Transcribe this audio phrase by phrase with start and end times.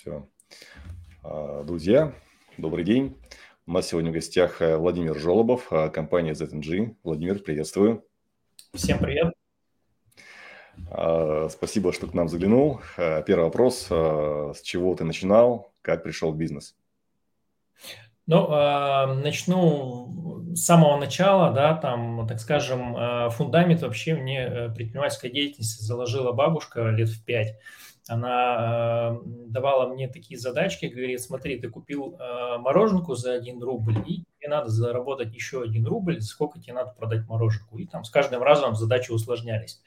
[0.00, 0.26] Все.
[1.22, 2.14] А, друзья,
[2.56, 3.18] добрый день.
[3.66, 6.96] У нас сегодня в гостях э, Владимир Жолобов, а, компания ZNG.
[7.02, 8.02] Владимир, приветствую.
[8.72, 9.34] Всем привет.
[10.90, 12.80] А, спасибо, что к нам заглянул.
[12.96, 13.88] Первый вопрос.
[13.90, 15.70] С чего ты начинал?
[15.82, 16.74] Как пришел в бизнес?
[18.26, 25.82] Ну, начну с самого начала, да, там, так скажем, фундамент вообще мне э, предпринимательской деятельности
[25.82, 27.58] заложила бабушка лет в пять
[28.10, 33.98] она э, давала мне такие задачки, говорит, смотри, ты купил э, мороженку за 1 рубль,
[34.04, 37.78] и тебе надо заработать еще 1 рубль, сколько тебе надо продать мороженку.
[37.78, 39.80] И там с каждым разом задачи усложнялись.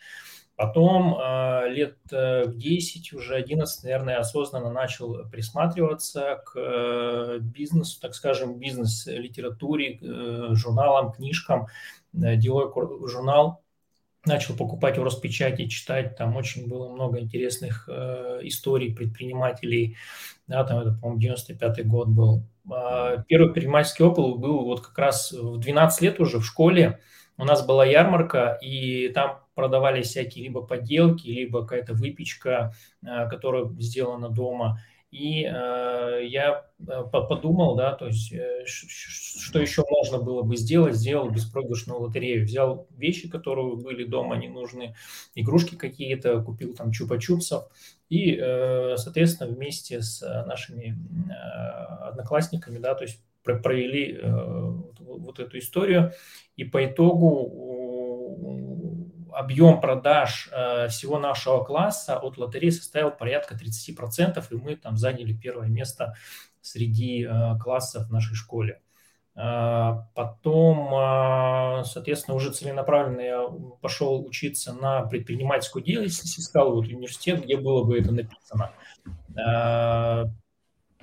[0.55, 8.58] Потом э, лет в 10, уже 11, наверное, осознанно начал присматриваться к бизнесу, так скажем,
[8.58, 9.99] бизнес-литературе,
[10.55, 11.68] журналам, книжкам.
[12.13, 12.71] Делой
[13.10, 13.62] журнал
[14.26, 19.98] начал покупать в Роспечати, читать, там очень было много интересных э, историй предпринимателей,
[20.48, 22.44] да, там это, по-моему, 95 год был.
[22.71, 26.99] Э, первый предпринимательский опыт был вот как раз в 12 лет уже в школе,
[27.38, 32.74] у нас была ярмарка, и там продавались всякие либо подделки, либо какая-то выпечка,
[33.05, 34.79] э, которая сделана дома–
[35.14, 40.96] и э, я э, подумал, да, то есть, э, что еще можно было бы сделать,
[40.96, 42.46] сделал беспроигрышную лотерею.
[42.46, 44.96] Взял вещи, которые были дома не нужны,
[45.36, 47.66] игрушки какие-то, купил там чупа-чупсов.
[48.10, 50.98] И, э, соответственно, вместе с нашими
[51.30, 51.34] э,
[52.10, 56.14] одноклассниками, да, то есть провели э, вот, вот эту историю.
[56.56, 58.73] И по итогу
[59.34, 65.34] объем продаж э, всего нашего класса от лотереи составил порядка 30%, и мы там заняли
[65.34, 66.16] первое место
[66.62, 68.81] среди э, классов в нашей школе.
[69.35, 73.47] Э, потом, соответственно, уже целенаправленно я
[73.81, 78.72] пошел учиться на предпринимательскую деятельность, искал вот университет, где было бы это написано.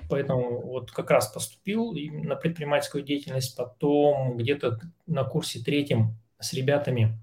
[0.09, 4.77] Поэтому вот как раз поступил на предпринимательскую деятельность, потом где-то
[5.07, 7.17] на курсе третьем с ребятами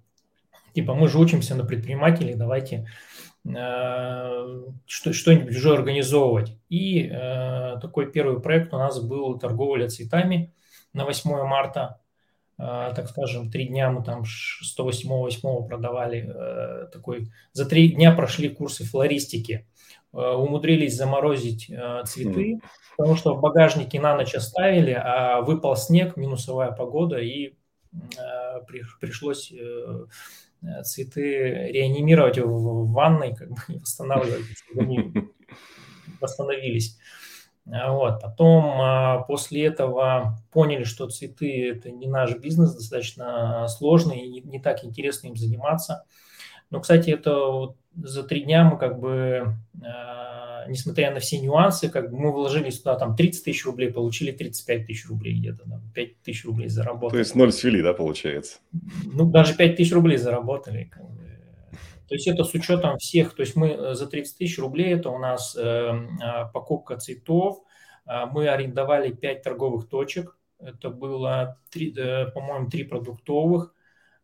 [0.79, 2.87] Типа, мы же учимся на предпринимателей, давайте
[3.45, 6.57] э, что, что-нибудь уже организовывать.
[6.69, 10.55] И э, такой первый проект у нас был торговля цветами
[10.93, 12.01] на 8 марта.
[12.59, 16.33] Э, так скажем, три дня мы там 108-8 продавали.
[16.93, 19.67] Такой, за три дня прошли курсы флористики.
[20.13, 21.73] Умудрились заморозить
[22.05, 22.61] цветы,
[22.97, 27.55] потому что в багажнике на ночь оставили, а выпал снег, минусовая погода, и
[28.69, 29.53] при, пришлось...
[30.63, 34.45] Э, цветы реанимировать в ванной, как бы восстанавливать,
[34.77, 35.13] они
[36.21, 36.99] восстановились.
[37.71, 38.21] А вот.
[38.23, 44.41] Потом а, после этого поняли, что цветы– это не наш бизнес, достаточно сложный и не,
[44.41, 46.05] не так интересно им заниматься.
[46.71, 50.29] Но, кстати, это вот за три дня мы как бы а,
[50.69, 54.87] несмотря на все нюансы, как бы мы вложили сюда там 30 тысяч рублей, получили 35
[54.87, 57.11] тысяч рублей где-то, там, 5 тысяч рублей заработали.
[57.11, 58.59] То есть ноль свели, да, получается?
[59.05, 60.85] Ну, даже 5 тысяч рублей заработали.
[60.85, 61.25] Как бы.
[62.09, 65.11] То есть это с учетом всех, то есть мы э, за 30 тысяч рублей, это
[65.11, 67.63] у нас э, а, покупка цветов,
[68.07, 73.75] э, мы арендовали 5 торговых точек, это было, 3, э, по-моему, 3 продуктовых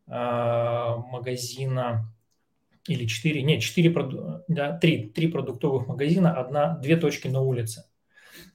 [0.07, 2.11] э, магазина,
[2.87, 3.93] или четыре, нет, четыре,
[4.47, 7.85] да, три, три продуктовых магазина, одна, две точки на улице.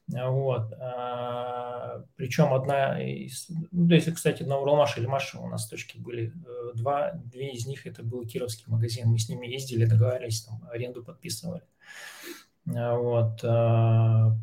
[0.09, 0.73] Вот.
[0.81, 6.33] А, причем одна из, ну, если, кстати, на Уралмаш или Маша у нас точки были
[6.33, 10.61] э, два, две из них это был кировский магазин, мы с ними ездили, договаривались, там,
[10.71, 11.63] аренду подписывали.
[12.67, 13.41] Вот.
[13.45, 14.37] А,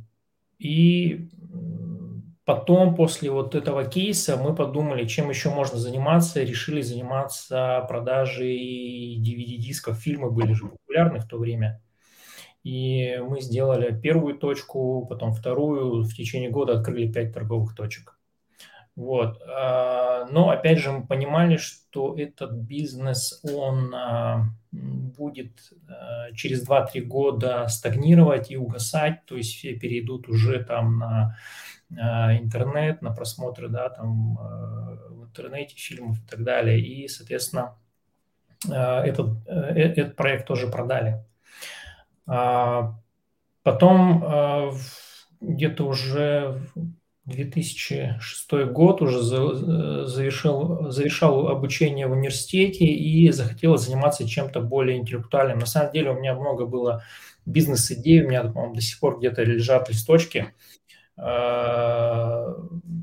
[0.57, 1.29] и
[2.47, 9.97] Потом, после вот этого кейса, мы подумали, чем еще можно заниматься, решили заниматься продажей DVD-дисков.
[9.97, 11.81] Фильмы были же популярны в то время.
[12.63, 16.03] И мы сделали первую точку, потом вторую.
[16.03, 18.17] В течение года открыли пять торговых точек.
[18.95, 19.41] Вот.
[19.45, 24.45] А, но, опять же, мы понимали, что этот бизнес, он а,
[25.17, 29.25] будет а, через 2-3 года стагнировать и угасать.
[29.25, 31.37] То есть все перейдут уже там на
[31.95, 36.79] а, интернет, на просмотры, да, там а, в интернете фильмов и так далее.
[36.79, 37.77] И, соответственно,
[38.69, 41.23] а, этот, э, э, этот проект тоже продали.
[43.63, 44.73] Потом
[45.39, 46.59] где-то уже
[47.27, 55.59] 2006 год уже завершил, завершал обучение в университете и захотел заниматься чем-то более интеллектуальным.
[55.59, 57.03] На самом деле у меня много было
[57.45, 60.47] бизнес-идей, у меня, по-моему, до сих пор где-то лежат листочки–
[61.17, 62.53] Э,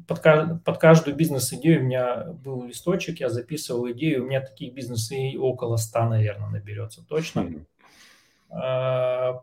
[0.06, 0.22] под,
[0.64, 5.76] под каждую бизнес-идею у меня был листочек, я записывал идею, у меня таких бизнес-идей около
[5.76, 7.66] 100, наверное, наберется точно.
[8.50, 9.34] Э,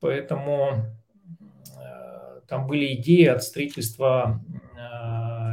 [0.00, 0.86] поэтому
[2.48, 4.42] там были идеи от строительства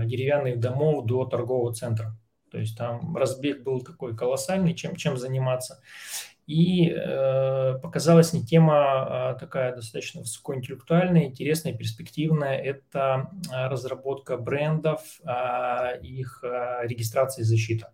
[0.05, 2.15] деревянных домов до торгового центра.
[2.51, 5.81] То есть там разбег был такой колоссальный, чем, чем заниматься.
[6.45, 12.57] И э, показалась не тема а такая достаточно высокоинтеллектуальная, интересная, перспективная.
[12.57, 17.93] Это разработка брендов, э, их э, регистрация и защита.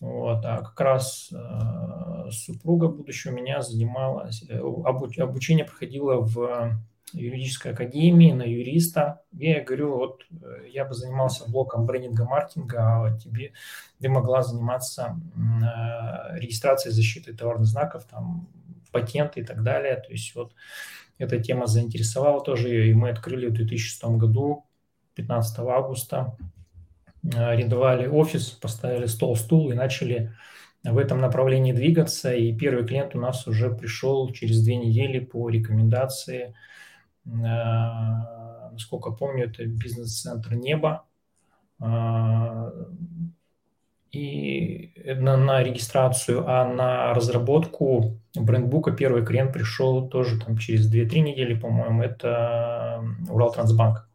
[0.00, 6.76] Вот, а как раз э, супруга будущего меня занималась, э, обуч, обучение проходило в
[7.12, 9.22] юридической академии на юриста.
[9.38, 13.52] И я говорю, вот э, я бы занимался блоком брендинга, маркетинга, а тебе
[14.00, 18.48] ты могла заниматься э, регистрацией защиты товарных знаков, там,
[18.90, 19.96] патенты и так далее.
[19.96, 20.54] То есть вот
[21.18, 24.66] эта тема заинтересовала тоже ее, и мы открыли в 2006 году,
[25.14, 26.36] 15 августа,
[27.24, 30.32] э, арендовали офис, поставили стол, стул и начали
[30.84, 32.34] в этом направлении двигаться.
[32.34, 36.54] И первый клиент у нас уже пришел через две недели по рекомендации
[37.24, 41.04] насколько помню, это бизнес-центр «Небо».
[41.80, 42.70] Э,
[44.12, 51.20] и на, на регистрацию, а на разработку брендбука первый клиент пришел тоже там через 2-3
[51.20, 54.06] недели, по-моему, это Уралтрансбанк.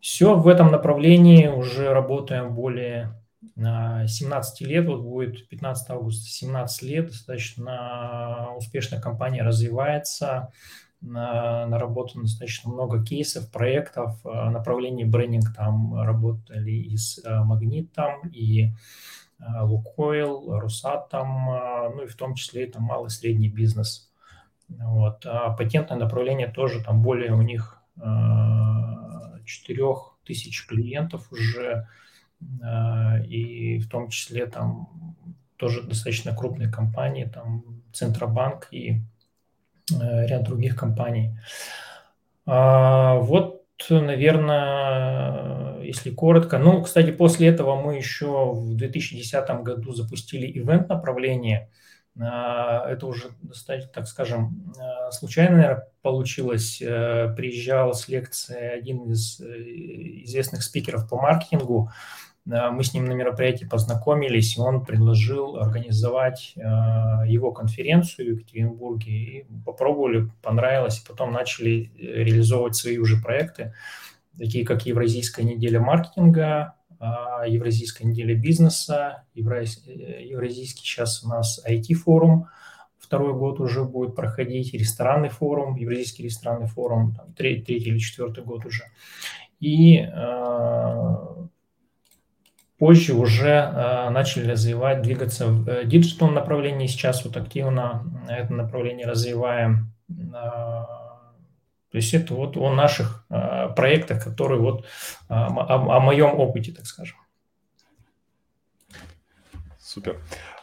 [0.00, 3.14] Все в этом направлении уже работаем более
[3.56, 10.52] 17 лет, вот будет 15 августа 17 лет, достаточно успешная компания развивается,
[11.00, 18.64] наработано достаточно много кейсов, проектов, э, направлений брендинг там работали и с э, Магнитом, и
[18.64, 21.46] э, Лукойл, Русатом,
[21.94, 24.10] ну и в том числе это малый и средний бизнес.
[24.68, 25.24] Вот.
[25.24, 29.84] А патентное направление тоже там более у них 4
[30.24, 31.88] тысяч клиентов уже,
[33.26, 35.16] и в том числе там
[35.56, 39.17] тоже достаточно крупные компании, там Центробанк и Э,
[39.90, 41.38] ряд других компаний.
[42.50, 46.58] А, вот, наверное, если коротко.
[46.58, 51.70] Ну, кстати, после этого мы еще в 2010 году запустили ивент направление.
[52.18, 53.28] А, это уже
[53.92, 56.80] так скажем, э, случайно наверное, получилось.
[56.82, 61.92] Э, приезжал с лекции один из известных спикеров по маркетингу,
[62.48, 66.60] мы с ним на мероприятии познакомились, и он предложил организовать э,
[67.26, 69.12] его конференцию в Екатеринбурге.
[69.12, 73.74] И попробовали, понравилось, и потом начали э, реализовывать свои уже проекты,
[74.38, 76.74] такие как Евразийская неделя маркетинга,
[77.46, 82.46] Евразийская неделя бизнеса, э, Евразийский сейчас у нас IT-форум,
[82.98, 88.42] второй год уже будет проходить, ресторанный форум, Евразийский ресторанный форум, там, третий, третий или четвертый
[88.42, 88.84] год уже.
[89.60, 90.06] И
[92.78, 96.86] позже уже э, начали развивать, двигаться в э, digital направлении.
[96.86, 99.92] Сейчас вот активно это направление развиваем.
[100.08, 100.84] Э,
[101.90, 104.86] то есть это вот о наших э, проектах, которые вот э,
[105.28, 107.16] о, о моем опыте, так скажем.
[109.80, 110.20] Супер.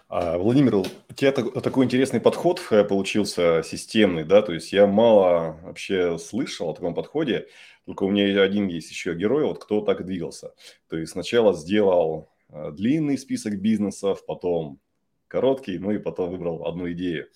[0.07, 0.85] А, Владимир, у
[1.15, 6.73] тебя такой интересный подход э, получился системный, да, то есть я мало вообще слышал о
[6.73, 7.47] таком подходе.
[7.85, 10.53] Только у меня один есть еще герой, вот кто так двигался.
[10.89, 14.79] То есть сначала сделал э, длинный список бизнесов, потом
[15.27, 17.27] короткий, ну и потом выбрал одну идею.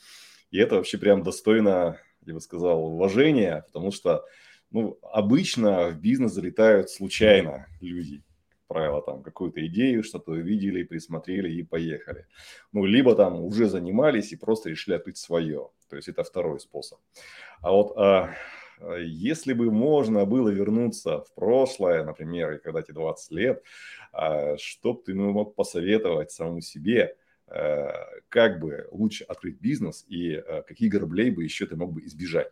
[0.52, 4.26] И это вообще прям достойно, я бы сказал, уважения, потому что
[4.72, 8.24] ну, обычно в бизнес залетают случайно люди.
[8.68, 12.28] Правило, там какую-то идею, что-то увидели, присмотрели и поехали.
[12.72, 15.70] Ну, либо там уже занимались и просто решили открыть свое.
[15.90, 17.00] То есть это второй способ.
[17.62, 18.36] А вот а,
[19.00, 23.64] если бы можно было вернуться в прошлое, например, когда тебе 20 лет,
[24.12, 27.16] а, что бы ты мог посоветовать самому себе,
[27.48, 27.88] э,
[28.30, 32.52] как бы лучше открыть бизнес и э, какие граблей бы еще ты мог бы избежать?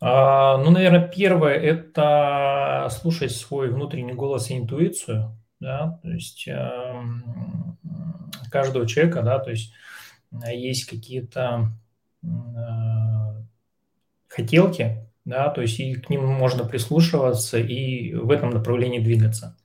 [0.00, 5.36] А, ну, наверное, первое– это слушать свой внутренний голос и интуицию.
[5.58, 5.98] Да?
[6.02, 7.02] То есть э,
[8.50, 9.72] каждого человека, да, то есть
[10.52, 11.70] есть какие-то
[12.22, 12.26] э,
[14.36, 19.56] хотелки, да, то есть и к ним можно прислушиваться и в этом направлении двигаться.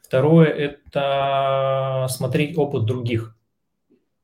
[0.00, 3.36] Второе– это смотреть опыт других.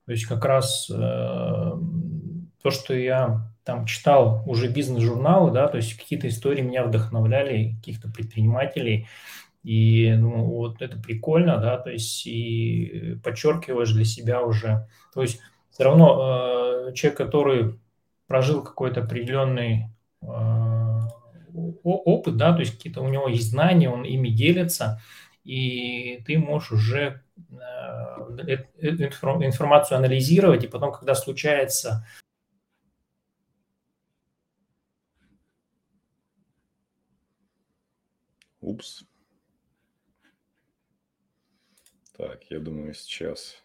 [0.05, 5.97] То есть как раз э, то, что я там читал уже бизнес-журналы, да, то есть
[5.97, 9.07] какие-то истории меня вдохновляли, каких-то предпринимателей,
[9.63, 15.39] и ну, вот это прикольно, да, то есть и подчеркиваешь для себя уже, то есть
[15.71, 17.79] все равно э, человек, который
[18.27, 19.89] прожил какой-то определенный
[20.21, 20.27] э,
[21.83, 25.01] опыт, да, то есть какие-то у него есть знания, он ими делится,
[25.43, 32.05] и ты можешь уже э, э информацию анализировать, и потом, когда случается
[38.63, 39.03] Упс.
[42.15, 43.61] Так, я думаю, сейчас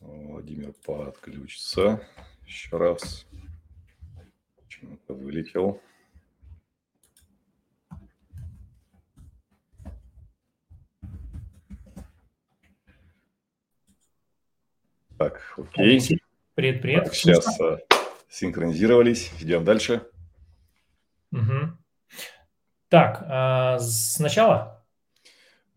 [0.00, 2.06] Владимир подключится.
[2.46, 3.26] Еще раз.
[4.56, 5.80] Почему-то вылетел.
[15.18, 16.20] Так, окей.
[16.54, 17.04] Привет, привет.
[17.04, 17.78] Так, сейчас а,
[18.28, 19.32] синхронизировались.
[19.40, 20.06] Идем дальше.
[21.32, 21.78] Угу.
[22.88, 24.84] Так, а, сначала?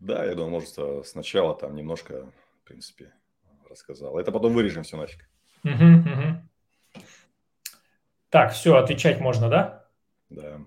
[0.00, 2.30] Да, я думаю, может, сначала там немножко,
[2.62, 3.12] в принципе,
[3.68, 4.18] рассказал.
[4.18, 5.28] Это потом вырежем все нафиг.
[5.64, 6.47] Угу, угу.
[8.30, 9.86] Так, все, отвечать можно, да?
[10.28, 10.60] Да.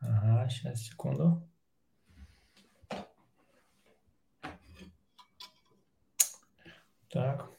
[0.00, 1.42] Ага, сейчас, секунду.
[7.10, 7.50] Так.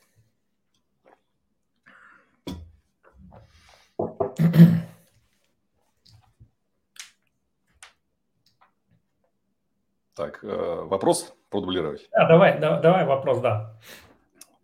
[10.15, 10.47] Так, э,
[10.83, 12.09] вопрос продублировать?
[12.11, 13.79] Да, давай, да, давай вопрос, да.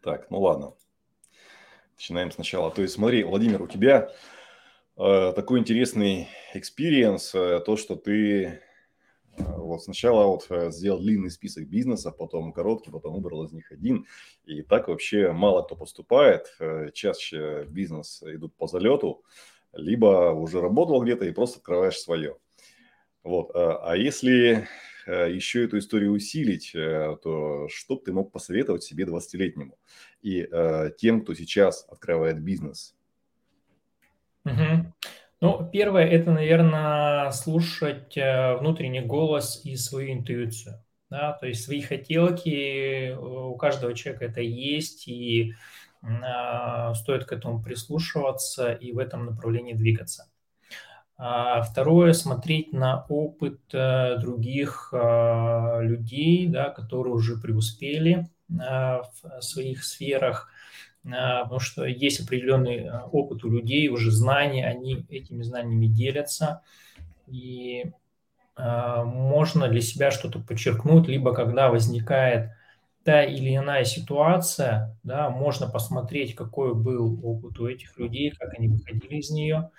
[0.02, 0.74] Так, ну ладно.
[1.98, 2.72] Начинаем сначала.
[2.72, 4.10] То есть смотри, Владимир, у тебя
[4.98, 8.60] э, такой интересный experience, э, то, что ты э,
[9.38, 14.06] вот сначала вот э, сделал длинный список бизнесов, потом короткий, потом выбрал из них один.
[14.44, 16.54] И так вообще мало кто поступает.
[16.60, 19.24] Э, чаще бизнес идут по залету,
[19.72, 22.38] либо уже работал где-то и просто открываешь свое.
[23.24, 23.52] Вот.
[23.56, 24.68] А если Э,
[25.12, 29.78] еще эту историю усилить, э, то что бы ты мог посоветовать себе 20-летнему
[30.22, 32.96] и э, тем, кто сейчас открывает бизнес?
[34.46, 34.94] Угу.
[35.42, 40.84] Ну, первое, это, наверное, слушать внутренний голос и свою интуицию.
[41.10, 41.34] Да?
[41.34, 45.54] То есть свои хотелки у каждого человека это есть, и
[46.02, 50.30] э, стоит к этому прислушиваться и в этом направлении двигаться.
[51.18, 58.28] А второе, смотреть на опыт э, других а, людей, да, которые уже преуспели
[58.60, 60.50] а, в своих сферах,
[61.04, 66.64] потому что есть определенный опыт у людей, уже знания, они этими знаниями делятся,
[67.28, 67.92] и
[68.58, 72.50] можно для себя что-то подчеркнуть, либо когда возникает
[73.04, 78.68] та или иная ситуация, да, можно посмотреть, какой был опыт у этих людей, как они
[78.68, 79.70] выходили из нее,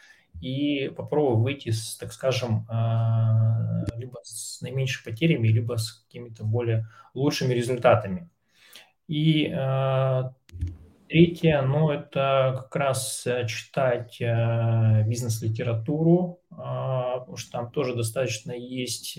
[0.40, 6.88] и попробую выйти с, так скажем, а, либо с наименьшими потерями, либо с какими-то более
[7.14, 8.28] лучшими результатами.
[9.08, 10.34] И а,
[11.08, 18.52] третье, ну, это как раз э, читать э, бизнес-литературу, а, потому что там тоже достаточно
[18.52, 19.18] есть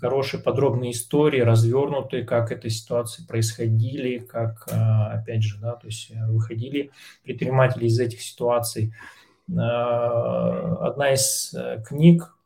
[0.00, 6.26] хорошие подробные истории, развернутые, как этой ситуации происходили, как, опять же, да, то есть э,
[6.28, 6.90] выходили
[7.24, 8.94] предприниматели из этих ситуаций.
[9.50, 12.36] Э, одна из э, книг,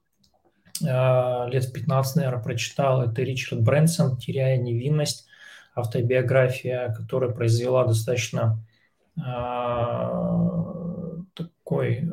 [0.82, 5.26] э, лет 15, наверное, прочитал, это Ричард Брэнсон «Теряя невинность»,
[5.74, 8.58] автобиография, которая произвела достаточно
[11.34, 12.10] такой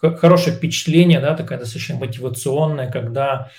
[0.00, 3.50] хорошее впечатление, да, такая достаточно мотивационная, когда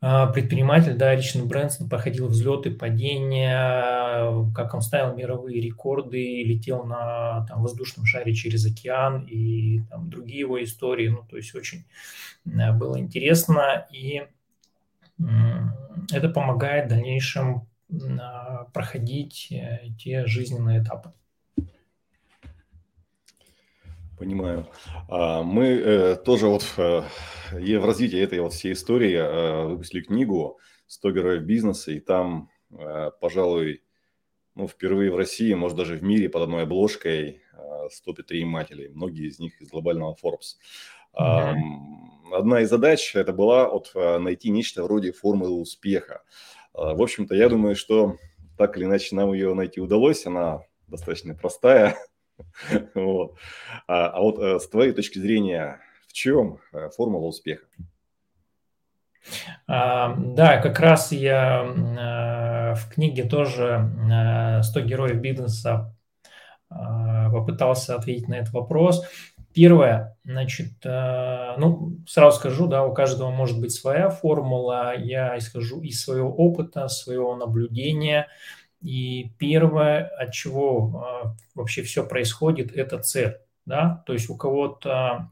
[0.00, 7.62] предприниматель, да, Ричард Брэнсон проходил взлеты, падения, как он ставил мировые рекорды, летел на там,
[7.62, 11.08] воздушном шаре через океан и там, другие его истории.
[11.08, 11.86] Ну, то есть очень
[12.44, 14.26] э, было интересно, и
[16.12, 17.66] это помогает в дальнейшем
[18.20, 21.12] а, проходить э, те жизненные этапы.
[24.18, 24.66] Понимаю.
[25.08, 27.02] А, мы э, тоже вот э,
[27.52, 30.58] в развитии этой вот всей истории э, выпустили книгу
[30.88, 32.48] «100 героев бизнеса», и там,
[33.20, 33.82] пожалуй,
[34.54, 37.42] ну, впервые в России, может, даже в мире под одной обложкой
[37.90, 40.56] 100 предпринимателей, многие из них из глобального Forbes.
[41.18, 42.32] Mm-hmm.
[42.32, 46.22] Одна из задач это была вот найти нечто вроде формулы успеха.
[46.72, 48.16] В общем-то, я думаю, что
[48.56, 50.26] так или иначе нам ее найти удалось.
[50.26, 51.96] Она достаточно простая,
[53.88, 57.66] А, а вот э, с твоей точки зрения, в чем э, формула успеха?
[59.66, 65.92] А, да, как раз я э, в книге тоже «100 героев бизнеса»
[66.68, 69.06] попытался ответить на этот вопрос.
[69.54, 74.92] Первое, значит, ну, сразу скажу, да, у каждого может быть своя формула.
[74.96, 78.26] Я исхожу из своего опыта, своего наблюдения,
[78.80, 83.38] и первое, от чего а, вообще все происходит, это цель.
[83.64, 84.02] Да?
[84.06, 85.30] То есть у кого-то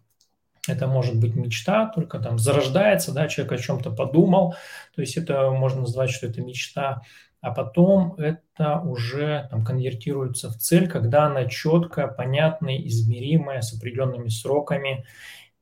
[0.66, 4.54] это может быть мечта, только там зарождается, да, человек о чем-то подумал,
[4.94, 7.02] то есть это можно назвать, что это мечта,
[7.44, 14.28] а потом это уже там, конвертируется в цель, когда она четкая, понятная, измеримая, с определенными
[14.28, 15.04] сроками.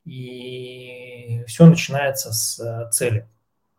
[0.04, 3.28] И все начинается с цели.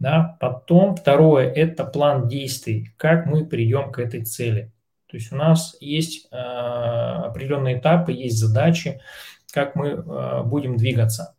[0.04, 0.36] Да?
[0.42, 4.74] Потом второе– это план действий, как мы придем к этой цели.
[5.08, 9.00] То есть у нас есть э, определенные этапы, есть задачи,
[9.54, 11.38] как мы э, будем двигаться.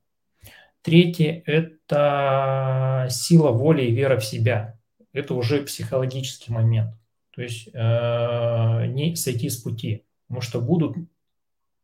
[0.80, 4.78] Третье– это сила воли и вера в себя.
[5.12, 6.94] Это уже психологический момент.
[7.32, 10.96] То есть э, не сойти с пути, потому что будут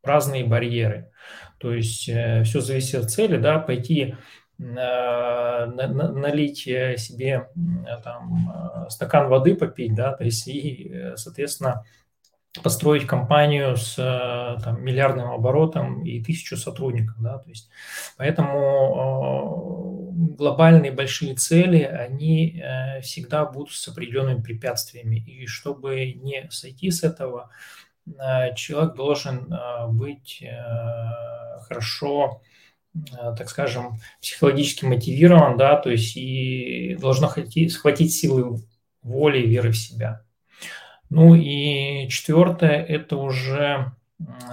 [0.03, 1.13] разные барьеры.
[1.59, 4.15] То есть э, все зависит от цели, да, пойти
[4.61, 7.49] налить э, себе
[8.05, 11.87] там, э, стакан воды попить, да, то есть и, соответственно,
[12.63, 17.71] построить компанию с там, миллиардным оборотом и тысячу сотрудников, да, то есть.
[18.17, 22.61] Поэтому глобальные большие цели, они
[23.03, 27.51] всегда будут с определенными препятствиями, и чтобы не сойти с этого,
[28.57, 29.55] человек должен
[29.93, 30.45] быть
[31.69, 32.45] хорошо Э,
[33.13, 38.61] так скажем, психологически мотивирован, да, то есть и должно хватить, схватить силы
[39.03, 40.23] воли и веры в себя.
[41.09, 43.93] Ну и четвертое, это уже,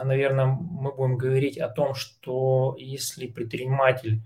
[0.03, 4.21] наверное, мы будем говорить о том, что если предприниматель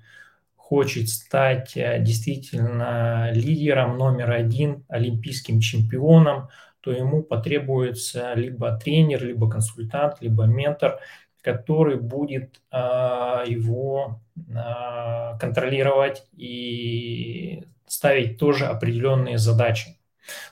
[0.56, 6.48] хочет стать э, действительно лидером номер один, олимпийским чемпионом,
[6.80, 11.00] то ему потребуется либо тренер, либо консультант, либо ментор,
[11.42, 14.20] который будет а, его
[14.56, 19.98] а, контролировать и ставить тоже определенные задачи.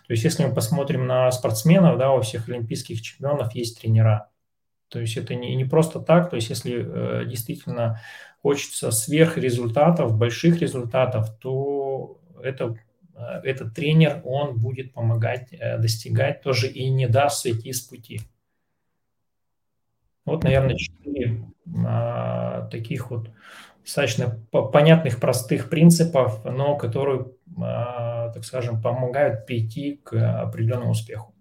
[0.07, 4.29] То есть, если мы посмотрим на спортсменов, да, у всех олимпийских чемпионов есть тренера.
[4.89, 6.29] То есть это не, не просто так.
[6.29, 8.01] То есть, если э, действительно
[8.41, 12.75] хочется сверхрезультатов, больших результатов, то это,
[13.15, 18.21] э, этот тренер, он будет помогать э, достигать тоже и не даст сойти с пути.
[20.29, 21.43] Вот, наверное, четыре
[21.85, 23.29] а, таких вот
[23.83, 30.13] достаточно понятных, простых принципов, но которые, а, так скажем, помогают прийти к
[30.43, 31.33] определенному успеху.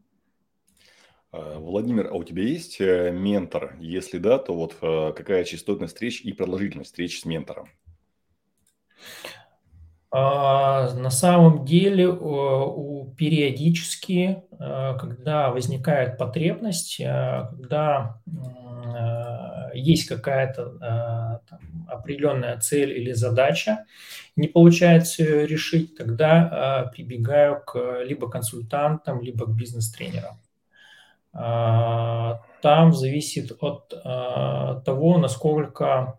[1.30, 3.76] А, Владимир, а у тебя есть э, ментор?
[3.80, 7.68] Если да, то вот э, какая частотность встреч и продолжительность встреч с ментором?
[10.10, 18.22] А, на самом деле у, периодически, когда возникает потребность, когда
[19.78, 21.42] есть какая-то
[21.88, 23.84] определенная цель или задача,
[24.36, 30.40] не получается решить, тогда прибегаю к либо консультантам, либо к бизнес-тренерам.
[31.32, 33.88] Там зависит от
[34.84, 36.18] того, насколько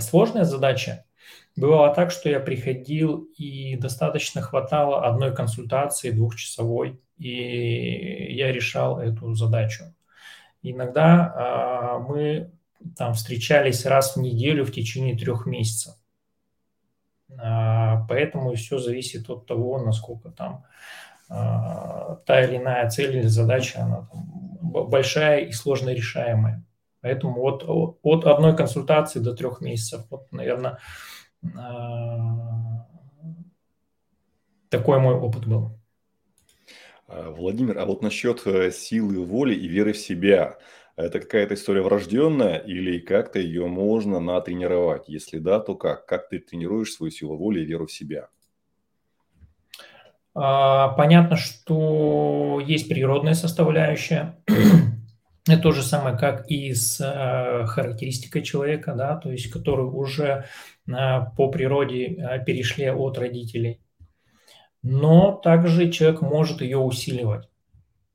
[0.00, 1.04] сложная задача,
[1.56, 9.34] Бывало так, что я приходил и достаточно хватало одной консультации двухчасовой, и я решал эту
[9.34, 9.84] задачу.
[10.62, 12.50] Иногда э, мы
[12.96, 15.94] там встречались раз в неделю в течение трех месяцев.
[17.30, 20.64] Э, поэтому все зависит от того, насколько там
[21.30, 21.34] э,
[22.26, 24.24] та или иная цель или задача, она там,
[24.60, 26.64] большая и сложно решаемая.
[27.00, 27.64] Поэтому вот
[28.02, 30.78] от одной консультации до трех месяцев, вот, наверное,
[34.70, 35.78] такой мой опыт был.
[37.06, 40.58] А, Владимир, а вот насчет э, силы воли и веры в себя,
[40.96, 45.08] это какая-то история врожденная или как-то ее можно натренировать?
[45.08, 46.06] Если да, то как?
[46.06, 48.28] Как ты тренируешь свою силу воли и веру в себя?
[50.34, 54.36] А, понятно, что есть природная составляющая.
[55.46, 60.46] Это то же самое, как и с э, характеристикой человека, да, то есть который уже
[60.86, 60.92] э,
[61.36, 63.80] по природе перешли от родителей
[64.84, 67.48] но также человек может ее усиливать.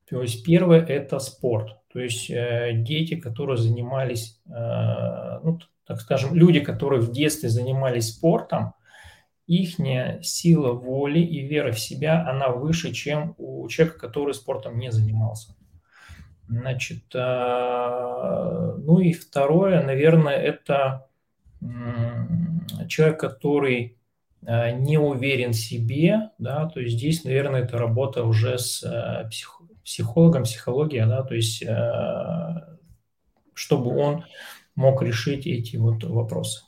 [0.08, 1.79] То есть первое– это спорт.
[1.92, 8.10] То есть э, дети, которые занимались, э, ну, так скажем, люди, которые в детстве занимались
[8.10, 8.74] спортом,
[9.48, 9.78] их
[10.22, 15.56] сила воли и вера в себя, она выше, чем у человека, который спортом не занимался.
[16.48, 21.08] Значит, э, ну и второе, наверное, это
[22.88, 24.00] человек, который
[24.46, 29.28] Э, не уверен в себе, да, то есть здесь, наверное, это работа уже с э,
[29.30, 29.59] псих,
[29.90, 32.78] психологом, психология, да, то есть э,
[33.56, 34.24] чтобы он
[34.76, 36.64] мог решить эти вот вопросы.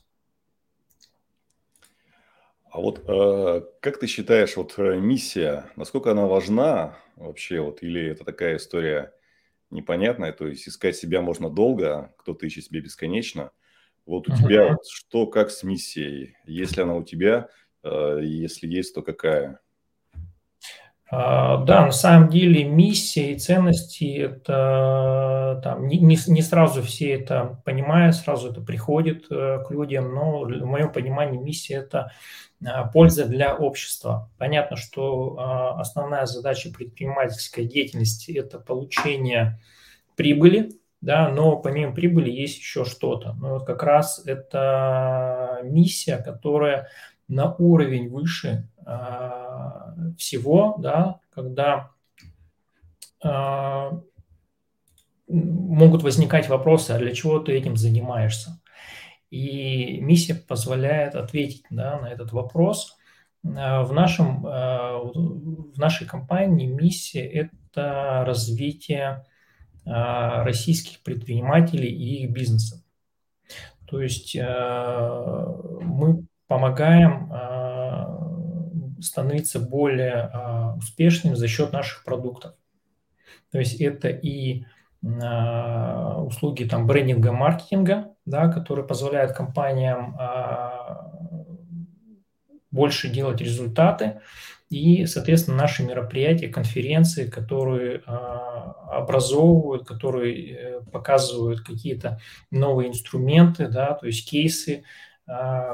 [2.71, 3.05] А вот
[3.81, 9.13] как ты считаешь, вот миссия, насколько она важна вообще, вот, или это такая история
[9.69, 13.51] непонятная, то есть искать себя можно долго, кто-то ищет себя бесконечно.
[14.07, 14.37] Вот у uh-huh.
[14.37, 16.37] тебя что, как с миссией?
[16.45, 17.49] Если она у тебя,
[17.83, 19.59] Э, если есть, то какая?
[21.13, 27.61] А, да, на самом деле миссия и ценности– это там, не, не, сразу все это
[27.65, 32.13] понимают, сразу это приходит э, к людям, но в моем понимании миссия– это
[32.65, 34.31] а, польза для общества.
[34.37, 39.59] Понятно, что а, основная задача предпринимательской деятельности– это получение
[40.15, 40.71] прибыли,
[41.01, 43.33] да, но помимо прибыли есть еще что-то.
[43.33, 46.87] Ну, вот как раз это миссия, которая
[47.27, 51.91] на уровень выше а, всего, да, когда
[53.23, 54.01] а,
[55.27, 58.59] могут возникать вопросы, а для чего ты этим занимаешься?
[59.29, 62.97] И миссия позволяет ответить да, на этот вопрос.
[63.45, 69.25] А, в, нашем, в нашей компании миссия– это развитие
[69.83, 72.83] российских предпринимателей и их бизнеса.
[73.87, 76.20] То есть мы
[76.51, 77.31] помогаем
[79.01, 82.53] становиться более а, успешным за счет наших продуктов.
[83.51, 84.65] То есть это и
[85.03, 91.11] а, услуги там брендинга, маркетинга, да, которые позволяют компаниям а,
[92.69, 94.19] больше делать результаты,
[94.69, 98.03] и, соответственно, наши мероприятия, конференции, которые
[98.91, 102.19] образовывают, которые э, показывают какие-то
[102.51, 105.10] новые инструменты, да, то есть кейсы, а,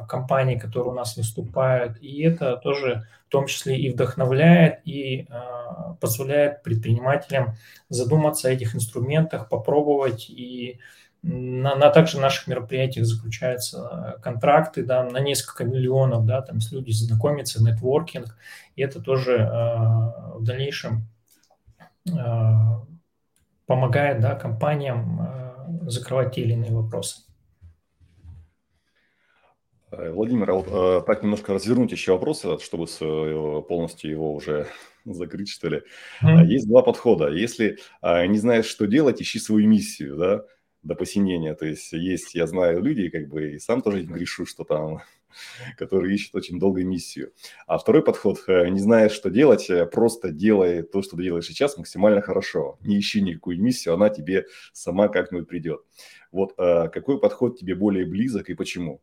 [0.08, 1.98] компаний, которые у нас выступают.
[2.02, 7.56] И это тоже в том числе и вдохновляет, и а, позволяет предпринимателям
[7.90, 10.30] задуматься о этих инструментах, попробовать.
[10.30, 10.80] И
[11.24, 16.92] на, на также наших мероприятиях заключаются контракты да, на несколько миллионов, да, там с люди
[16.92, 18.38] знакомятся, нетворкинг.
[18.76, 21.08] И это тоже а, в дальнейшем
[23.66, 27.27] помогает да, компаниям закрывать те или иные вопросы.
[29.92, 32.88] Э, Владимир, а вот э, так немножко развернуть еще вопрос, э, чтобы
[33.64, 34.68] полностью его уже
[35.06, 35.84] закрыть, что ли.
[36.22, 36.46] Mm-hmm.
[36.46, 37.30] Есть два подхода.
[37.30, 40.46] Если не знаешь, что делать, ищи свою миссию, да,
[40.84, 41.54] до посинения.
[41.56, 45.00] То есть есть, я знаю, люди, как бы, и сам тоже грешу, что там,
[45.78, 47.32] которые ищут очень долгую миссию.
[47.66, 52.22] А второй подход, не знаешь, что делать, просто делай то, что ты делаешь сейчас максимально
[52.22, 52.78] хорошо.
[52.82, 55.80] Не ищи никакую миссию, она тебе сама как-нибудь придет.
[56.34, 59.02] Вот какой подход тебе более близок и почему?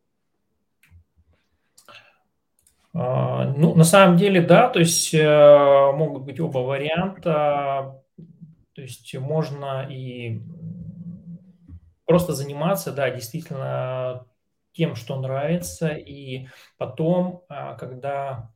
[2.97, 8.01] А, ну, на самом деле, да, то есть э, могут быть оба варианта.
[8.73, 10.41] То есть можно и
[12.05, 14.25] просто заниматься, да, действительно
[14.73, 18.51] тем, что нравится, и потом, а, когда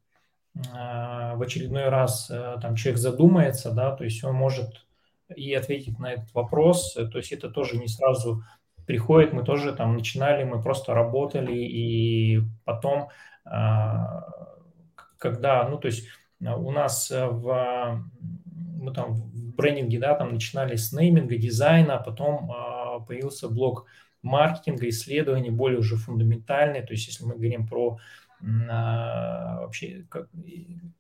[0.74, 4.86] а, в очередной раз э, там человек задумается, да, то есть он может
[5.34, 8.44] и ответить на этот вопрос, то есть это тоже не сразу
[8.86, 13.10] приходит, мы тоже там начинали, мы просто работали, и потом
[15.18, 16.08] когда, ну, то есть
[16.46, 18.02] а, у нас э, в,
[18.46, 22.52] мы там в брендинге, да, там начинали с нейминга, дизайна, а потом
[23.06, 23.86] появился блок
[24.22, 28.00] маркетинга, исследований более уже фундаментальные, то есть если мы говорим про
[28.70, 30.30] а, вообще как,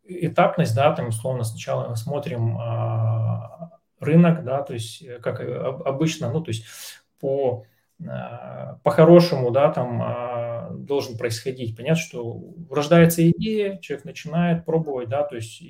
[0.05, 6.31] этапность, да, там условно сначала мы смотрим а, рынок, да, то есть э, как обычно,
[6.31, 6.65] ну, то есть
[7.19, 7.78] по а,
[8.83, 11.75] по-хорошему, да, там а, должен происходить.
[11.75, 15.61] Понятно, что рождается идея, человек начинает пробовать, да, то есть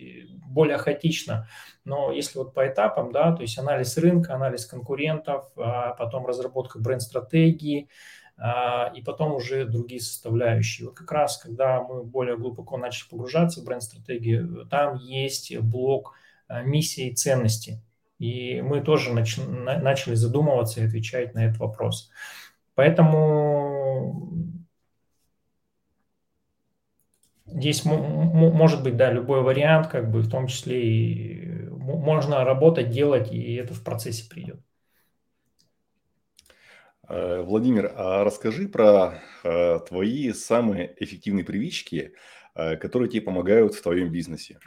[0.46, 1.48] более хаотично.
[1.86, 6.78] Но если вот по этапам, да, то есть анализ рынка, анализ конкурентов, а потом разработка
[6.80, 7.90] бренд-стратегии,
[8.96, 10.88] и потом уже другие составляющие.
[10.88, 16.14] Вот как раз, когда мы более глубоко начали погружаться в бренд-стратегию, там есть блок
[16.64, 17.82] миссии и ценности.
[18.20, 22.12] И мы тоже нач, начали задумываться и отвечать на этот вопрос.
[22.76, 24.30] Поэтому
[27.46, 33.32] здесь может быть, да, любой вариант, как бы в том числе и можно работать, делать,
[33.32, 34.60] и это в процессе придет.
[37.08, 42.14] Э, Владимир, а расскажи про э, твои самые эффективные привычки,
[42.54, 44.60] э, которые тебе помогают в твоем бизнесе.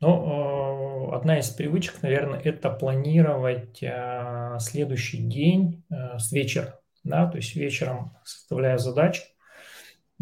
[0.00, 7.36] Ну, одна из привычек, наверное, это планировать а, следующий день а, с вечера, да, то
[7.36, 9.22] есть вечером составляя задачи,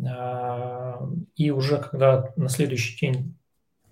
[0.05, 1.01] а,
[1.37, 3.37] и уже когда на следующий день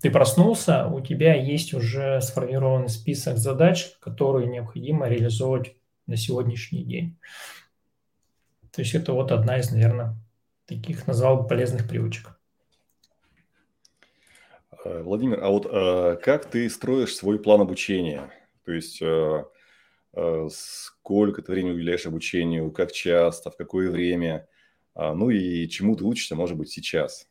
[0.01, 5.75] ты проснулся, у тебя есть уже сформированный список задач, которые необходимо реализовывать
[6.07, 7.19] на сегодняшний день.
[8.73, 10.17] То есть это вот одна из, наверное,
[10.67, 12.38] таких, назвал бы, полезных привычек.
[14.89, 18.31] Э, Владимир, а вот э, как ты строишь свой план обучения?
[18.65, 19.45] То есть э,
[20.51, 24.49] сколько ты времени уделяешь обучению, как часто, в какое время,
[24.95, 27.29] а, ну и чему ты учишься, может быть, сейчас?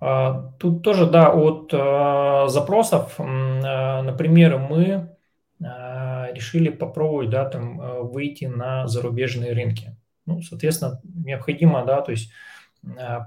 [0.00, 5.16] А, тут тоже, да, от а, запросов, а, например, мы
[5.58, 7.78] решили попробовать, да, там,
[8.08, 9.96] выйти на зарубежные рынки.
[10.26, 12.32] Ну, соответственно, необходимо, да, то есть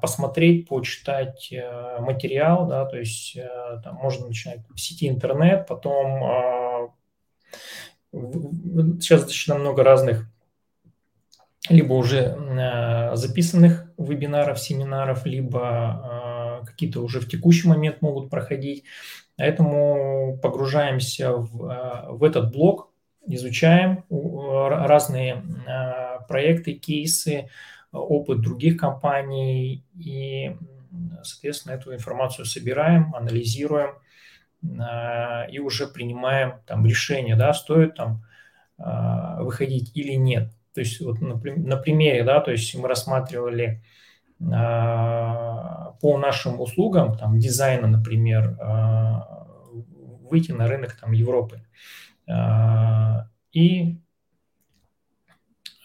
[0.01, 1.53] посмотреть, почитать
[1.99, 3.37] материал, да, то есть
[3.83, 6.91] там можно начинать в сети интернет, потом
[8.11, 10.29] сейчас достаточно много разных
[11.69, 18.83] либо уже записанных вебинаров, семинаров, либо какие-то уже в текущий момент могут проходить.
[19.37, 22.91] Поэтому погружаемся в, э, в этот блок,
[23.27, 27.49] изучаем разные э, проекты, кейсы,
[27.95, 30.55] опыт других компаний и,
[31.23, 33.91] соответственно, эту информацию собираем, анализируем
[34.63, 38.23] э, и уже принимаем там решение, да, стоит там
[38.77, 40.51] выходить или нет.
[40.73, 43.81] То есть вот на, на примере, да, то есть мы рассматривали
[44.51, 48.57] а, по нашим услугам, там, дизайна, например,
[50.29, 51.61] выйти на рынок там, Европы.
[53.53, 53.97] И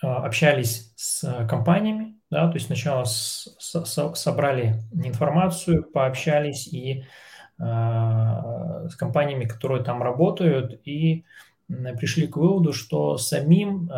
[0.02, 7.04] общались с компаниями, да, то есть сначала с, с, собрали информацию, пообщались и
[7.58, 11.26] с компаниями, которые там работают, и
[11.68, 13.90] пришли к выводу, что самим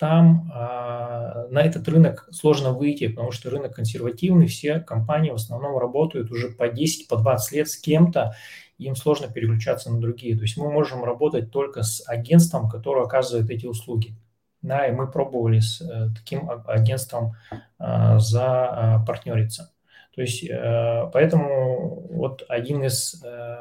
[0.00, 5.76] там э, на этот рынок сложно выйти, потому что рынок консервативный, все компании в основном
[5.76, 8.34] работают уже по 10, по 20 лет с кем-то,
[8.78, 10.36] им сложно переключаться на другие.
[10.36, 14.14] То есть мы можем работать только с агентством, которое оказывает эти услуги.
[14.62, 17.32] Да, и мы пробовали с э, таким агентством
[17.78, 19.72] э, запартнериться.
[20.14, 23.56] То есть, э, поэтому вот один из э,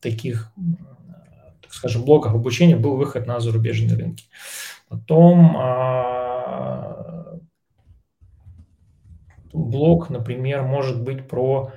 [0.00, 0.52] таких,
[1.62, 4.24] так скажем, блоков обучения был выход на зарубежные рынки.
[4.88, 7.38] Потом а,
[9.52, 11.72] блок, например, может быть про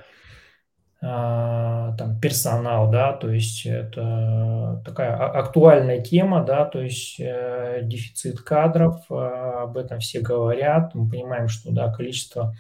[1.00, 9.06] там, персонал, да, то есть это такая актуальная тема, да, то есть э, дефицит кадров,
[9.12, 12.56] а, об этом все говорят, мы понимаем, что, да, количество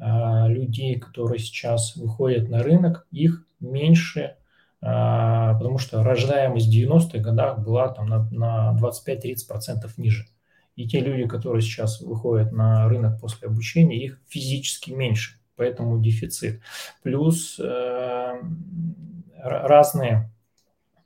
[0.00, 4.36] людей, которые сейчас выходят на рынок, их меньше,
[4.80, 10.26] а, потому что рождаемость в 90-х годах была там на, на 25-30% ниже.
[10.76, 16.62] И те люди, которые сейчас выходят на рынок после обучения, их физически меньше, поэтому дефицит.
[17.02, 18.40] Плюс э,
[19.36, 20.30] разные,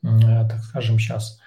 [0.05, 0.09] э,
[0.49, 1.41] так скажем, сейчас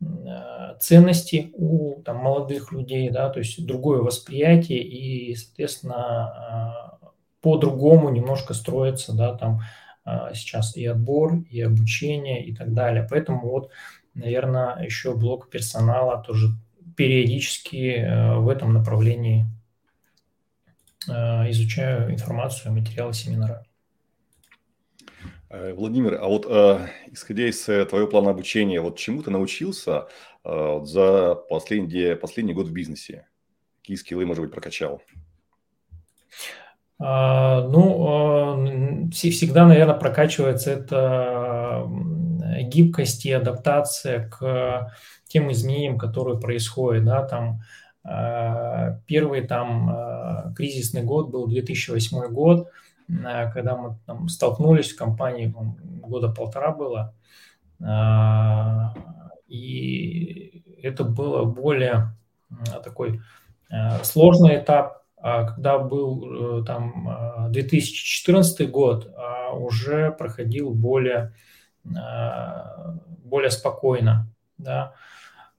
[0.00, 7.06] э, ценности у там, молодых людей, да, то есть другое восприятие и, соответственно, э,
[7.40, 9.60] по-другому немножко строится, да, там
[10.04, 13.06] а, сейчас и отбор, и обучение, и так далее.
[13.08, 13.70] Поэтому вот,
[14.14, 16.48] наверное, еще блок персонала тоже
[16.96, 19.46] периодически э, в этом направлении э,
[21.06, 23.64] изучаю информацию, материалы семинара.
[25.54, 30.08] Э, Владимир, а вот э, исходя из твоего плана обучения, вот чему ты научился
[30.44, 33.28] э, за последний, последний год в бизнесе?
[33.80, 35.00] Какие скиллы, может быть, прокачал?
[36.98, 41.86] А, ну, всегда, наверное, прокачивается это
[42.62, 44.92] гибкость и адаптация к
[45.26, 47.04] тем изменениям, которые происходят.
[47.04, 47.64] Да, там, а,
[48.04, 52.70] первый там а, кризисный год был 2008 год,
[53.06, 55.54] когда мы там, столкнулись в компании,
[56.02, 57.14] года полтора было,
[59.48, 62.14] и это было более
[62.82, 63.20] такой
[64.02, 71.32] сложный этап, а когда был э, там 2014 э, год, а уже проходил более,
[71.86, 74.92] э, более спокойно, да.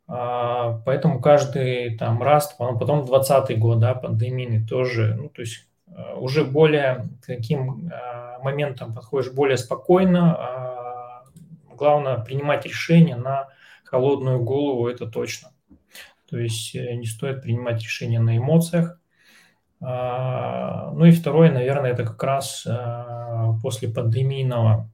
[0.08, 5.68] А, поэтому каждый там раз, потом 20 год, да, пандемийный тоже, ну, то есть
[6.18, 7.89] уже более таким
[8.41, 11.22] моментом подходишь более спокойно.
[11.74, 13.48] Главное принимать решения на
[13.86, 15.52] холодную голову, это точно.
[16.30, 19.00] То есть не стоит принимать решения на эмоциях,
[19.82, 24.89] а, ну и второе, наверное, это как раз а, после пандемийного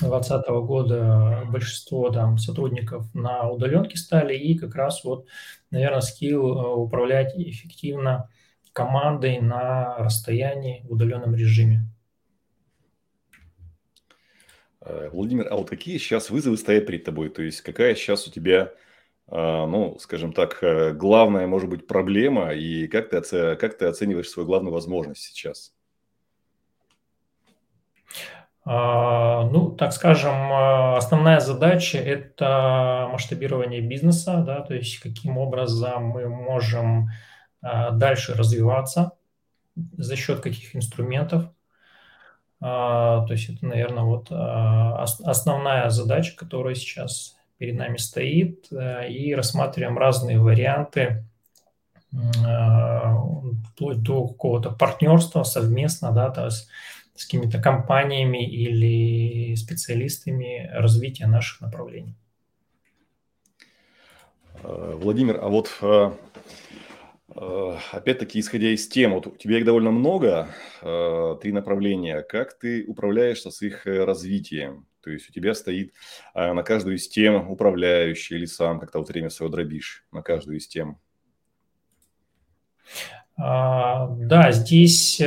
[0.00, 5.26] 2020 года большинство там сотрудников на удаленке стали, и как раз вот,
[5.70, 8.30] наверное, скилл а, управлять эффективно
[8.72, 11.86] командой на расстоянии в удаленном режиме.
[14.80, 17.28] Э, Владимир, а вот какие сейчас вызовы стоят перед тобой?
[17.28, 18.72] То есть какая сейчас у тебя
[19.34, 23.56] а, ну, скажем так, э, главная, может быть, проблема, и как ты, оце...
[23.56, 25.72] как ты оцениваешь свою главную возможность сейчас?
[28.64, 36.04] А, ну, так скажем, а, основная задача– это масштабирование бизнеса, да, то есть каким образом
[36.06, 37.10] мы можем
[37.60, 39.12] дальше развиваться,
[39.76, 41.44] за счет каких инструментов.
[42.58, 50.40] То есть это, наверное, вот основная задача, которая сейчас перед нами стоит, и рассматриваем разные
[50.40, 51.24] варианты
[52.10, 56.68] вплоть до какого-то партнерства совместно, да, то есть
[57.14, 62.16] с какими-то компаниями или специалистами развития наших направлений.
[64.62, 66.10] Э, Владимир, а вот э,
[67.34, 70.48] э, опять-таки, исходя из тем, вот у тебя их довольно много,
[70.80, 72.22] три направления.
[72.22, 74.86] Как ты управляешься с их развитием?
[75.02, 75.94] То есть у тебя стоит
[76.34, 80.68] на каждую из тем управляющий или сам как-то вот время свое дробишь на каждую из
[80.68, 80.98] тем?
[83.36, 85.20] А, да, здесь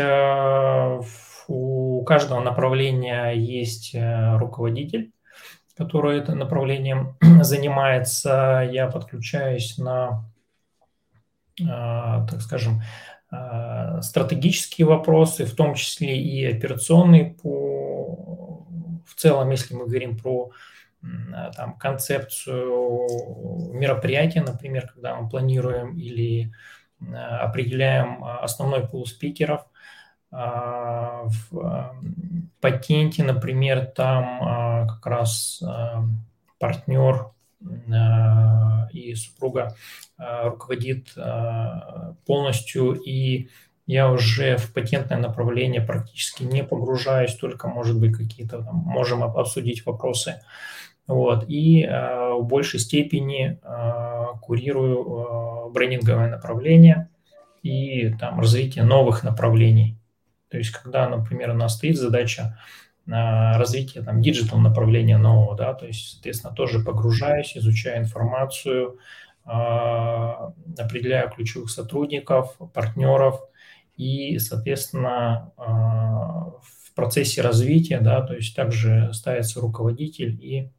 [1.47, 5.11] у каждого направления есть э, руководитель,
[5.75, 8.67] который этим направлением занимается.
[8.71, 10.25] Я подключаюсь на,
[11.59, 12.81] э, так скажем,
[13.31, 18.65] э, стратегические вопросы, в том числе и операционные по
[19.05, 20.51] в целом, если мы говорим про
[21.55, 26.51] там, концепцию мероприятия, например, когда мы планируем или
[27.13, 29.67] определяем основной пул спикеров,
[30.35, 31.95] в а,
[32.59, 35.63] патенте, например, там а, как раз
[36.59, 37.31] партнер
[38.91, 39.75] и супруга
[40.17, 41.15] руководит
[42.25, 43.49] полностью, и
[43.87, 49.85] я уже в патентное направление практически не погружаюсь, только, может быть, какие-то там, можем обсудить
[49.85, 50.41] вопросы.
[51.07, 51.45] Вот.
[51.47, 53.59] И в большей степени
[54.41, 57.09] курирую брендинговое направление
[57.63, 59.97] и там развитие новых направлений.
[60.55, 62.57] То есть, когда, например, у нас стоит задача
[63.11, 68.97] а, развития там digital направления нового, да, то есть, соответственно, тоже погружаюсь, изучаю информацию,
[69.43, 73.41] а, определяю ключевых сотрудников, партнеров
[73.97, 80.71] и, соответственно, а, в процессе развития, да, то есть также ставится руководитель и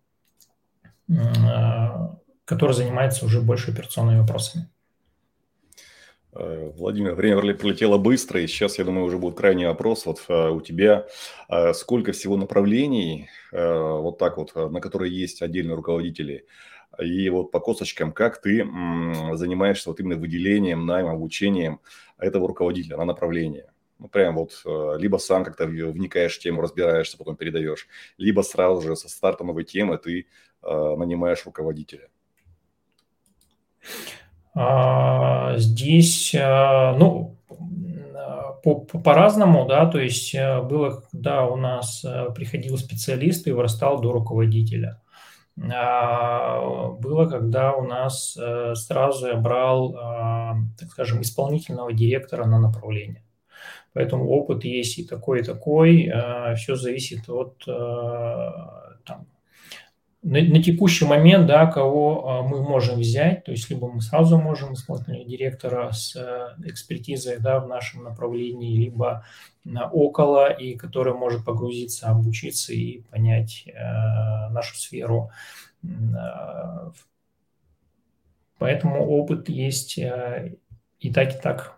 [2.47, 4.71] который занимается уже больше операционными вопросами.
[6.39, 10.07] Э, Владимир, время пролетело быстро, и сейчас, я думаю, уже будет крайний вопрос.
[10.07, 11.07] Вот э, у тебя
[11.49, 16.47] э, сколько всего направлений, вот так вот, на которые есть отдельные руководители,
[17.01, 18.65] и вот по косточкам, как ты
[19.33, 21.81] занимаешься вот именно выделением, наймом, обучением
[22.19, 23.71] этого руководителя на направление?
[23.99, 24.63] Ну, прям вот
[24.99, 29.65] либо сам как-то вникаешь в тему, разбираешься, потом передаешь, либо сразу же со старта новой
[29.65, 30.27] темы ты
[30.63, 32.09] нанимаешь руководителя.
[35.57, 37.37] Здесь, а, ну,
[38.75, 44.13] по-разному, да, то есть э, было, когда у нас э, приходил специалист и вырастал до
[44.13, 45.01] руководителя.
[45.73, 49.93] А, было, когда у нас э, сразу я брал,
[50.79, 53.23] так скажем, исполнительного директора на направление.
[53.93, 56.13] Поэтому опыт есть и такой, и такой.
[56.57, 57.65] Все зависит от
[60.27, 64.37] на, на текущий момент, да, кого а, мы можем взять, то есть либо мы сразу
[64.39, 69.25] можем исполнительного директора с э, экспертизой да, в нашем направлении, либо
[69.63, 75.31] на около, и который может погрузиться, обучиться и понять э, нашу сферу.
[75.85, 76.91] Э,
[78.59, 80.57] поэтому опыт есть э,
[80.99, 81.77] и так, и так.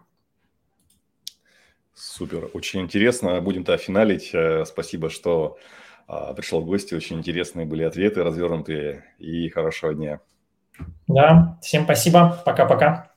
[1.92, 3.42] Супер, очень интересно.
[3.42, 4.30] Будем то финалить.
[4.32, 5.88] Э, спасибо, что а,
[6.34, 6.94] пришел в гости.
[6.94, 9.04] Очень интересные были ответы, развернутые.
[9.18, 10.20] И хорошего дня.
[11.06, 12.40] Да, всем спасибо.
[12.44, 13.07] Пока-пока.